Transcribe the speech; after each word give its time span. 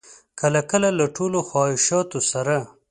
کله 0.39 0.61
کله 0.71 0.89
له 0.99 1.05
ټولو 1.15 1.39
خواهشاتو 1.49 2.19
سره. 2.31 2.55